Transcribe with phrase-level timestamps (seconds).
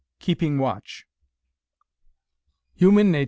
[0.19, 1.05] KEEPING WATCH
[2.73, 3.19] Human natur'!"